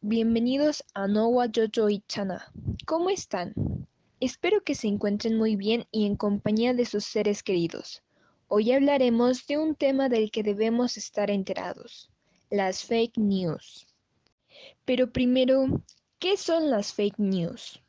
Bienvenidos 0.00 0.82
a 0.94 1.06
Nowa 1.06 1.48
Jojo 1.54 1.90
Ichana. 1.90 2.50
¿Cómo 2.86 3.10
están? 3.10 3.52
Espero 4.18 4.64
que 4.64 4.74
se 4.74 4.88
encuentren 4.88 5.36
muy 5.36 5.54
bien 5.54 5.86
y 5.92 6.06
en 6.06 6.16
compañía 6.16 6.72
de 6.72 6.86
sus 6.86 7.04
seres 7.04 7.42
queridos. 7.42 8.02
Hoy 8.48 8.72
hablaremos 8.72 9.46
de 9.46 9.58
un 9.58 9.74
tema 9.74 10.08
del 10.08 10.30
que 10.30 10.42
debemos 10.42 10.96
estar 10.96 11.30
enterados, 11.30 12.10
las 12.48 12.84
fake 12.84 13.18
news. 13.18 13.86
Pero 14.86 15.12
primero, 15.12 15.82
¿qué 16.18 16.38
son 16.38 16.70
las 16.70 16.94
fake 16.94 17.18
news? 17.18 17.82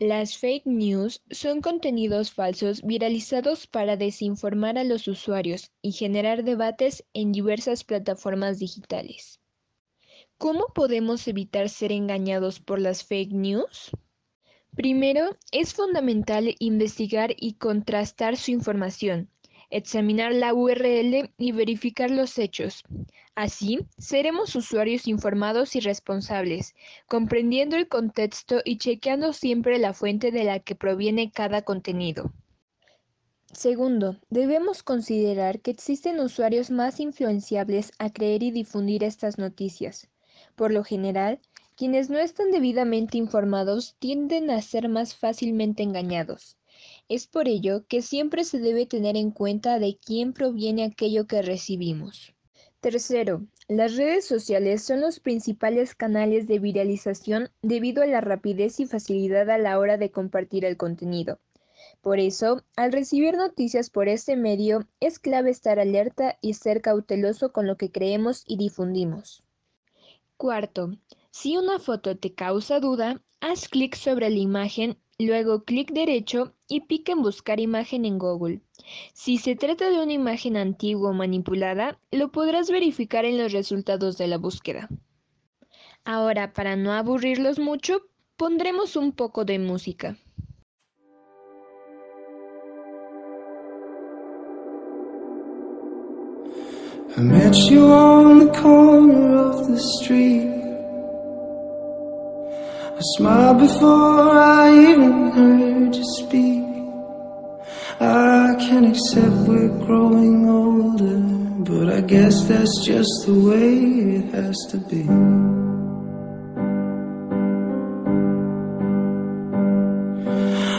Las 0.00 0.36
fake 0.36 0.66
news 0.66 1.22
son 1.30 1.60
contenidos 1.60 2.32
falsos 2.32 2.82
viralizados 2.82 3.68
para 3.68 3.96
desinformar 3.96 4.78
a 4.78 4.82
los 4.82 5.06
usuarios 5.06 5.70
y 5.80 5.92
generar 5.92 6.42
debates 6.42 7.04
en 7.12 7.30
diversas 7.30 7.84
plataformas 7.84 8.58
digitales. 8.58 9.38
¿Cómo 10.38 10.66
podemos 10.72 11.26
evitar 11.26 11.68
ser 11.68 11.90
engañados 11.90 12.60
por 12.60 12.78
las 12.78 13.02
fake 13.02 13.32
news? 13.32 13.90
Primero, 14.76 15.36
es 15.50 15.74
fundamental 15.74 16.54
investigar 16.60 17.34
y 17.36 17.54
contrastar 17.54 18.36
su 18.36 18.52
información, 18.52 19.28
examinar 19.68 20.32
la 20.32 20.54
URL 20.54 21.32
y 21.36 21.50
verificar 21.50 22.12
los 22.12 22.38
hechos. 22.38 22.84
Así, 23.34 23.80
seremos 23.98 24.54
usuarios 24.54 25.08
informados 25.08 25.74
y 25.74 25.80
responsables, 25.80 26.76
comprendiendo 27.08 27.76
el 27.76 27.88
contexto 27.88 28.60
y 28.64 28.78
chequeando 28.78 29.32
siempre 29.32 29.80
la 29.80 29.92
fuente 29.92 30.30
de 30.30 30.44
la 30.44 30.60
que 30.60 30.76
proviene 30.76 31.32
cada 31.32 31.62
contenido. 31.62 32.32
Segundo, 33.52 34.14
debemos 34.30 34.84
considerar 34.84 35.58
que 35.58 35.72
existen 35.72 36.20
usuarios 36.20 36.70
más 36.70 37.00
influenciables 37.00 37.90
a 37.98 38.12
creer 38.12 38.44
y 38.44 38.52
difundir 38.52 39.02
estas 39.02 39.36
noticias. 39.36 40.08
Por 40.56 40.72
lo 40.72 40.84
general, 40.84 41.40
quienes 41.76 42.10
no 42.10 42.18
están 42.18 42.50
debidamente 42.50 43.18
informados 43.18 43.96
tienden 43.98 44.50
a 44.50 44.60
ser 44.62 44.88
más 44.88 45.14
fácilmente 45.14 45.82
engañados. 45.82 46.58
Es 47.08 47.26
por 47.26 47.48
ello 47.48 47.86
que 47.86 48.02
siempre 48.02 48.44
se 48.44 48.58
debe 48.58 48.86
tener 48.86 49.16
en 49.16 49.30
cuenta 49.30 49.78
de 49.78 49.98
quién 50.04 50.32
proviene 50.32 50.84
aquello 50.84 51.26
que 51.26 51.42
recibimos. 51.42 52.34
Tercero, 52.80 53.46
las 53.66 53.96
redes 53.96 54.24
sociales 54.24 54.82
son 54.82 55.00
los 55.00 55.20
principales 55.20 55.94
canales 55.94 56.46
de 56.46 56.58
viralización 56.58 57.50
debido 57.62 58.02
a 58.02 58.06
la 58.06 58.20
rapidez 58.20 58.78
y 58.80 58.86
facilidad 58.86 59.50
a 59.50 59.58
la 59.58 59.78
hora 59.78 59.96
de 59.96 60.10
compartir 60.10 60.64
el 60.64 60.76
contenido. 60.76 61.40
Por 62.00 62.18
eso, 62.18 62.62
al 62.76 62.92
recibir 62.92 63.36
noticias 63.36 63.90
por 63.90 64.08
este 64.08 64.36
medio, 64.36 64.86
es 65.00 65.18
clave 65.18 65.50
estar 65.50 65.78
alerta 65.78 66.38
y 66.40 66.54
ser 66.54 66.80
cauteloso 66.80 67.52
con 67.52 67.66
lo 67.66 67.76
que 67.76 67.90
creemos 67.90 68.44
y 68.46 68.56
difundimos. 68.56 69.42
Cuarto, 70.38 70.96
si 71.32 71.56
una 71.56 71.80
foto 71.80 72.16
te 72.16 72.32
causa 72.32 72.78
duda, 72.78 73.20
haz 73.40 73.66
clic 73.66 73.96
sobre 73.96 74.30
la 74.30 74.38
imagen, 74.38 74.96
luego 75.18 75.64
clic 75.64 75.90
derecho 75.90 76.54
y 76.68 76.82
pica 76.82 77.10
en 77.10 77.22
buscar 77.22 77.58
imagen 77.58 78.04
en 78.04 78.20
Google. 78.20 78.60
Si 79.14 79.38
se 79.38 79.56
trata 79.56 79.90
de 79.90 80.00
una 80.00 80.12
imagen 80.12 80.56
antigua 80.56 81.10
o 81.10 81.12
manipulada, 81.12 81.98
lo 82.12 82.30
podrás 82.30 82.70
verificar 82.70 83.24
en 83.24 83.36
los 83.36 83.50
resultados 83.50 84.16
de 84.16 84.28
la 84.28 84.38
búsqueda. 84.38 84.88
Ahora, 86.04 86.52
para 86.52 86.76
no 86.76 86.92
aburrirlos 86.92 87.58
mucho, 87.58 88.02
pondremos 88.36 88.94
un 88.94 89.10
poco 89.10 89.44
de 89.44 89.58
música. 89.58 90.18
I 97.18 97.20
met 97.20 97.56
you 97.68 97.84
on 97.84 98.46
the 98.46 98.52
corner 98.52 99.38
of 99.38 99.66
the 99.66 99.80
street. 99.98 100.46
I 102.96 103.02
smiled 103.16 103.58
before 103.58 104.38
I 104.38 104.70
even 104.70 105.32
heard 105.32 105.96
you 105.96 106.04
speak. 106.20 106.62
I 107.98 108.54
can 108.60 108.84
accept 108.84 109.34
we're 109.48 109.66
growing 109.84 110.48
older, 110.48 111.18
but 111.68 111.92
I 111.92 112.02
guess 112.02 112.44
that's 112.46 112.86
just 112.86 113.10
the 113.26 113.34
way 113.34 113.74
it 114.18 114.32
has 114.34 114.56
to 114.70 114.76
be. 114.76 115.02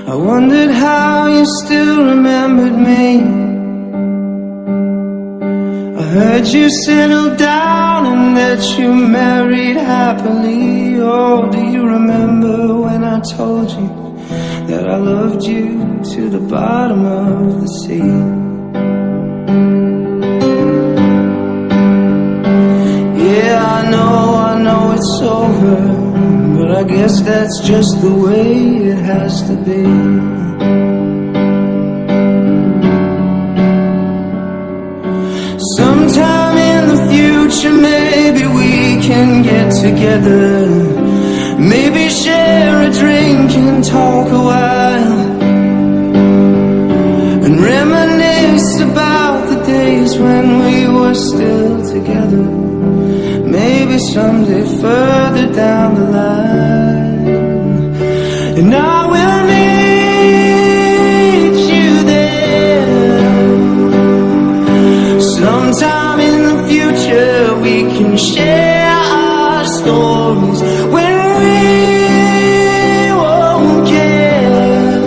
I 0.09 0.15
wondered 0.15 0.71
how 0.71 1.27
you 1.27 1.45
still 1.65 2.05
remembered 2.05 2.77
me. 2.79 3.48
Heard 6.09 6.47
you 6.47 6.71
settled 6.71 7.37
down 7.37 8.07
and 8.07 8.35
that 8.35 8.63
you 8.79 8.91
married 8.91 9.77
happily. 9.77 10.99
Oh, 10.99 11.47
do 11.51 11.61
you 11.63 11.85
remember 11.85 12.81
when 12.81 13.03
I 13.03 13.19
told 13.19 13.69
you 13.69 13.87
that 14.65 14.89
I 14.89 14.95
loved 14.95 15.43
you 15.43 16.01
to 16.15 16.29
the 16.31 16.39
bottom 16.39 17.05
of 17.05 17.61
the 17.61 17.67
sea? 17.67 17.99
Yeah, 23.23 23.63
I 23.77 23.91
know, 23.91 24.33
I 24.49 24.63
know 24.63 24.91
it's 24.97 25.21
over, 25.21 26.57
but 26.57 26.71
I 26.75 26.83
guess 26.85 27.21
that's 27.21 27.59
just 27.61 28.01
the 28.01 28.15
way 28.15 28.77
it 28.77 28.97
has 28.97 29.43
to 29.43 29.55
be. 29.57 30.38
Maybe 37.67 38.45
we 38.47 39.01
can 39.01 39.43
get 39.43 39.71
together. 39.71 40.67
Maybe 41.59 42.07
share 42.09 42.87
a 42.87 42.91
drink 42.91 43.51
and 43.51 43.83
talk 43.83 44.27
a 44.27 44.43
while. 44.51 45.19
And 47.45 47.61
reminisce 47.61 48.79
about 48.79 49.49
the 49.49 49.63
days 49.65 50.17
when 50.17 50.45
we 50.63 50.87
were 50.87 51.15
still 51.15 51.85
together. 51.93 52.45
Maybe 53.57 53.97
someday 53.97 54.65
further 54.81 55.51
down 55.53 55.95
the 55.95 56.07
line. 56.17 57.27
And 58.59 58.73
I 58.73 59.05
will 59.11 59.47
meet 59.47 59.68
stories 70.29 70.61
when 70.93 71.15
we 71.39 71.57
won't 73.21 73.87
care 73.87 75.03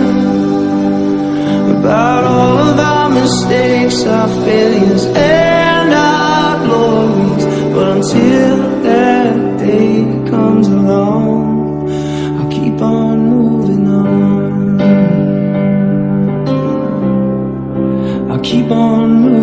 about 1.77 2.23
all 2.25 2.57
of 2.71 2.79
our 2.79 3.09
mistakes, 3.09 4.05
our 4.05 4.27
failures, 4.45 5.05
and 5.05 5.93
our 5.93 6.65
glories. 6.65 7.45
But 7.73 7.87
until 7.97 8.57
that 8.83 9.59
day 9.59 10.03
comes 10.29 10.67
along, 10.67 11.89
I'll 12.37 12.51
keep 12.51 12.81
on 12.81 13.15
moving 13.33 13.87
on. 13.87 14.81
I'll 18.31 18.43
keep 18.51 18.69
on 18.71 19.21
moving 19.21 19.42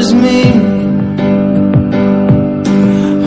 bothers 0.00 0.14
me. 0.14 0.42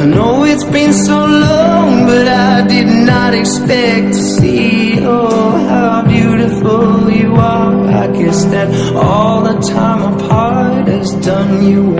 I 0.02 0.06
know 0.06 0.44
it's 0.44 0.64
been 0.66 0.94
so 0.94 1.26
long, 1.26 2.06
but 2.06 2.28
I 2.28 2.68
did 2.68 2.88
not 2.88 3.34
expect 3.34 4.14
to 4.14 4.22
see. 4.22 5.00
Oh, 5.02 5.52
how 5.68 6.04
beautiful 6.08 7.12
you 7.12 7.36
are. 7.36 7.88
I 7.88 8.08
guess 8.08 8.46
that 8.46 8.70
all 8.96 9.44
the 9.44 9.60
time 9.62 10.14
apart 10.14 10.88
has 10.88 11.12
done 11.26 11.64
you 11.66 11.93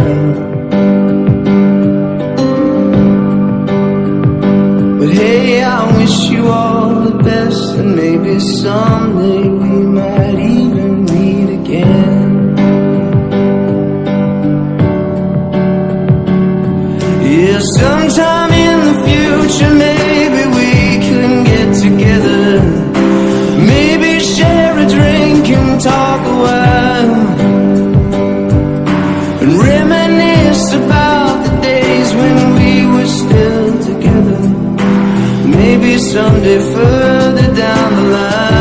about 30.80 31.46
the 31.46 31.62
days 31.62 32.14
when 32.14 32.38
we 32.60 32.72
were 32.94 33.12
still 33.22 33.70
together. 33.90 34.42
Maybe 35.58 35.98
someday 35.98 36.60
further 36.74 37.56
down 37.56 37.96
the 37.96 38.02
line. 38.16 38.53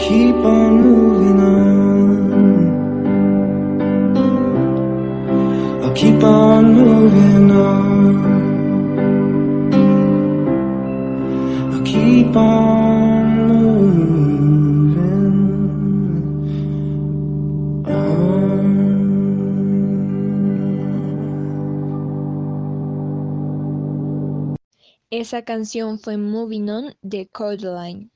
Keep 0.00 0.36
on 0.36 0.80
moving 0.82 1.40
on. 1.40 1.80
I'll 5.82 5.94
keep 5.94 6.22
on 6.22 6.74
moving 6.74 7.50
on. 7.50 8.16
I'll 11.72 11.82
keep 11.84 12.36
on 12.36 13.48
moving 13.48 14.00
on. 17.86 18.20
Esa 25.10 25.42
canción 25.42 25.98
fue 25.98 26.16
Moving 26.16 26.70
On 26.70 26.94
de 27.02 27.26
Codeline. 27.26 28.10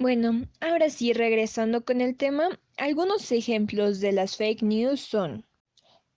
Bueno, 0.00 0.48
ahora 0.60 0.88
sí, 0.88 1.12
regresando 1.12 1.84
con 1.84 2.00
el 2.00 2.16
tema, 2.16 2.58
algunos 2.78 3.30
ejemplos 3.32 4.00
de 4.00 4.12
las 4.12 4.38
fake 4.38 4.62
news 4.62 5.02
son 5.02 5.44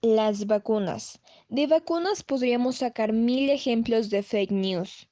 las 0.00 0.46
vacunas. 0.46 1.20
De 1.50 1.66
vacunas 1.66 2.22
podríamos 2.22 2.76
sacar 2.76 3.12
mil 3.12 3.50
ejemplos 3.50 4.08
de 4.08 4.22
fake 4.22 4.52
news. 4.52 5.10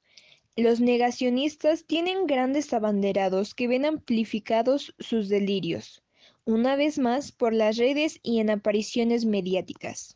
Los 0.55 0.79
negacionistas 0.79 1.85
tienen 1.85 2.25
grandes 2.25 2.73
abanderados 2.73 3.53
que 3.53 3.67
ven 3.67 3.85
amplificados 3.85 4.95
sus 4.97 5.29
delirios, 5.29 6.01
una 6.43 6.75
vez 6.75 6.97
más 6.97 7.31
por 7.31 7.53
las 7.53 7.77
redes 7.77 8.19
y 8.23 8.39
en 8.39 8.49
apariciones 8.49 9.23
mediáticas. 9.23 10.15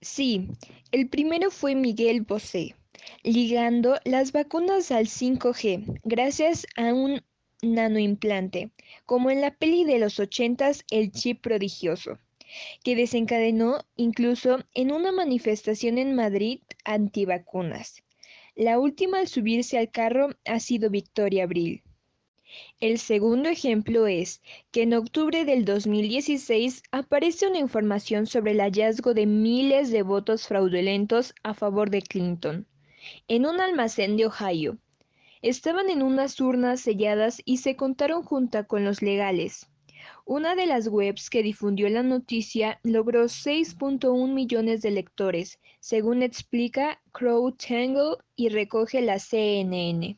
Sí, 0.00 0.46
el 0.92 1.08
primero 1.08 1.50
fue 1.50 1.74
Miguel 1.74 2.20
Bosé, 2.20 2.76
ligando 3.24 3.96
las 4.04 4.30
vacunas 4.30 4.92
al 4.92 5.08
5G 5.08 6.00
gracias 6.04 6.64
a 6.76 6.94
un 6.94 7.20
nanoimplante, 7.62 8.72
como 9.06 9.30
en 9.30 9.40
la 9.40 9.54
peli 9.54 9.84
de 9.84 9.98
los 9.98 10.18
ochentas 10.18 10.84
El 10.90 11.12
chip 11.12 11.40
prodigioso, 11.40 12.18
que 12.82 12.96
desencadenó 12.96 13.86
incluso 13.96 14.58
en 14.74 14.92
una 14.92 15.12
manifestación 15.12 15.96
en 15.98 16.14
Madrid 16.14 16.60
antivacunas. 16.84 18.02
La 18.56 18.78
última 18.78 19.18
al 19.18 19.28
subirse 19.28 19.78
al 19.78 19.90
carro 19.90 20.30
ha 20.44 20.60
sido 20.60 20.90
Victoria 20.90 21.44
Abril. 21.44 21.82
El 22.80 22.98
segundo 22.98 23.48
ejemplo 23.48 24.06
es 24.06 24.42
que 24.72 24.82
en 24.82 24.92
octubre 24.92 25.46
del 25.46 25.64
2016 25.64 26.82
aparece 26.90 27.46
una 27.46 27.58
información 27.58 28.26
sobre 28.26 28.52
el 28.52 28.60
hallazgo 28.60 29.14
de 29.14 29.24
miles 29.24 29.90
de 29.90 30.02
votos 30.02 30.46
fraudulentos 30.46 31.34
a 31.42 31.54
favor 31.54 31.88
de 31.88 32.02
Clinton 32.02 32.66
en 33.26 33.46
un 33.46 33.58
almacén 33.60 34.16
de 34.18 34.26
Ohio. 34.26 34.78
Estaban 35.42 35.90
en 35.90 36.02
unas 36.02 36.40
urnas 36.40 36.80
selladas 36.80 37.42
y 37.44 37.58
se 37.58 37.76
contaron 37.76 38.22
junto 38.22 38.66
con 38.66 38.84
los 38.84 39.02
legales. 39.02 39.68
Una 40.24 40.54
de 40.54 40.66
las 40.66 40.86
webs 40.86 41.30
que 41.30 41.42
difundió 41.42 41.88
la 41.88 42.04
noticia 42.04 42.78
logró 42.84 43.24
6.1 43.24 44.32
millones 44.32 44.82
de 44.82 44.92
lectores, 44.92 45.58
según 45.80 46.22
explica 46.22 47.02
CrowdTangle 47.12 48.18
y 48.36 48.48
recoge 48.48 49.02
la 49.02 49.18
CNN. 49.18 50.16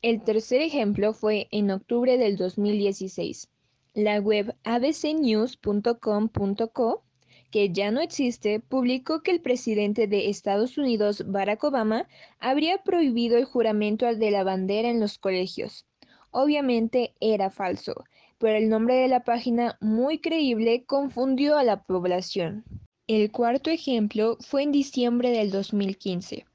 El 0.00 0.22
tercer 0.22 0.62
ejemplo 0.62 1.12
fue 1.12 1.48
en 1.50 1.72
octubre 1.72 2.16
del 2.18 2.36
2016. 2.36 3.50
La 3.94 4.20
web 4.20 4.54
abcnews.com.co, 4.64 7.04
que 7.52 7.70
ya 7.70 7.92
no 7.92 8.00
existe, 8.00 8.58
publicó 8.58 9.22
que 9.22 9.30
el 9.30 9.42
presidente 9.42 10.08
de 10.08 10.30
Estados 10.30 10.78
Unidos, 10.78 11.22
Barack 11.26 11.62
Obama, 11.62 12.08
habría 12.40 12.82
prohibido 12.82 13.36
el 13.36 13.44
juramento 13.44 14.06
de 14.06 14.30
la 14.30 14.42
bandera 14.42 14.88
en 14.88 14.98
los 14.98 15.18
colegios. 15.18 15.86
Obviamente 16.30 17.14
era 17.20 17.50
falso, 17.50 18.04
pero 18.38 18.56
el 18.56 18.70
nombre 18.70 18.94
de 18.94 19.06
la 19.06 19.22
página, 19.22 19.76
muy 19.80 20.18
creíble, 20.18 20.84
confundió 20.86 21.58
a 21.58 21.62
la 21.62 21.84
población. 21.84 22.64
El 23.06 23.30
cuarto 23.30 23.68
ejemplo 23.68 24.38
fue 24.40 24.62
en 24.62 24.72
diciembre 24.72 25.30
del 25.30 25.50
2015. 25.50 26.46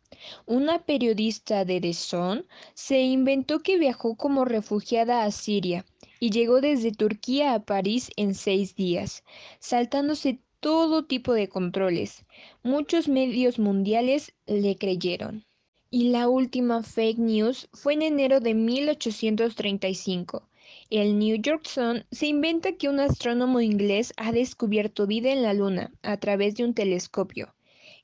Una 0.47 0.83
periodista 0.83 1.63
de 1.63 1.79
The 1.79 1.93
Sun 1.93 2.45
se 2.73 3.01
inventó 3.01 3.59
que 3.59 3.77
viajó 3.77 4.15
como 4.15 4.45
refugiada 4.45 5.23
a 5.23 5.31
Siria 5.31 5.85
y 6.19 6.31
llegó 6.31 6.59
desde 6.59 6.91
Turquía 6.91 7.53
a 7.53 7.63
París 7.63 8.09
en 8.15 8.33
seis 8.33 8.75
días, 8.75 9.23
saltándose 9.59 10.39
todo 10.67 11.05
tipo 11.05 11.33
de 11.33 11.47
controles. 11.47 12.25
Muchos 12.61 13.07
medios 13.07 13.57
mundiales 13.57 14.33
le 14.47 14.75
creyeron. 14.75 15.45
Y 15.89 16.09
la 16.09 16.27
última 16.27 16.83
fake 16.83 17.19
news 17.19 17.69
fue 17.71 17.93
en 17.93 18.01
enero 18.01 18.41
de 18.41 18.53
1835. 18.53 20.49
El 20.89 21.19
New 21.19 21.37
York 21.37 21.65
Sun 21.65 22.03
se 22.11 22.27
inventa 22.27 22.73
que 22.73 22.89
un 22.89 22.99
astrónomo 22.99 23.61
inglés 23.61 24.11
ha 24.17 24.33
descubierto 24.33 25.07
vida 25.07 25.31
en 25.31 25.41
la 25.41 25.53
Luna 25.53 25.93
a 26.01 26.17
través 26.17 26.55
de 26.55 26.65
un 26.65 26.73
telescopio. 26.73 27.55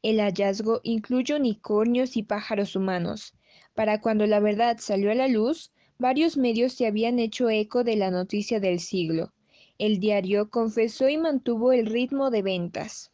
El 0.01 0.21
hallazgo 0.21 0.79
incluye 0.83 1.35
unicornios 1.35 2.15
y 2.15 2.23
pájaros 2.23 2.77
humanos. 2.77 3.33
Para 3.73 3.99
cuando 3.99 4.25
la 4.25 4.39
verdad 4.39 4.77
salió 4.79 5.11
a 5.11 5.15
la 5.15 5.27
luz, 5.27 5.73
varios 5.99 6.37
medios 6.37 6.71
se 6.71 6.87
habían 6.87 7.19
hecho 7.19 7.49
eco 7.49 7.83
de 7.83 7.97
la 7.97 8.09
noticia 8.09 8.61
del 8.61 8.79
siglo. 8.79 9.33
El 9.83 9.99
diario 9.99 10.49
confesó 10.49 11.09
y 11.09 11.17
mantuvo 11.17 11.73
el 11.73 11.87
ritmo 11.87 12.29
de 12.29 12.41
ventas. 12.41 13.11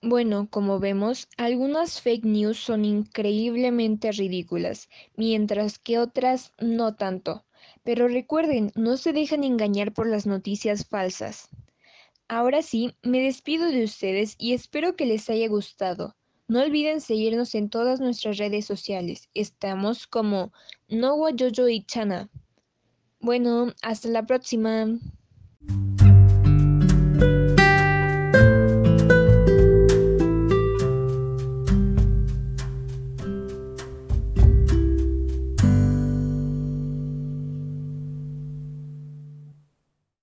Bueno, 0.00 0.46
como 0.48 0.78
vemos, 0.78 1.26
algunas 1.36 2.00
fake 2.00 2.24
news 2.24 2.56
son 2.56 2.84
increíblemente 2.84 4.12
ridículas, 4.12 4.88
mientras 5.16 5.80
que 5.80 5.98
otras 5.98 6.52
no 6.60 6.94
tanto. 6.94 7.44
Pero 7.82 8.06
recuerden, 8.06 8.70
no 8.76 8.96
se 8.96 9.12
dejen 9.12 9.42
engañar 9.42 9.92
por 9.92 10.06
las 10.06 10.24
noticias 10.24 10.86
falsas. 10.86 11.48
Ahora 12.28 12.62
sí, 12.62 12.94
me 13.02 13.18
despido 13.18 13.66
de 13.66 13.82
ustedes 13.82 14.36
y 14.38 14.52
espero 14.52 14.94
que 14.94 15.06
les 15.06 15.28
haya 15.30 15.48
gustado. 15.48 16.14
No 16.46 16.62
olviden 16.62 17.00
seguirnos 17.00 17.56
en 17.56 17.70
todas 17.70 17.98
nuestras 17.98 18.38
redes 18.38 18.66
sociales. 18.66 19.28
Estamos 19.34 20.06
como 20.06 20.52
Nowa 20.88 21.30
Jojo 21.36 21.68
y 21.68 21.82
Chana. 21.82 22.30
Bueno, 23.18 23.72
hasta 23.82 24.06
la 24.10 24.24
próxima. 24.26 24.86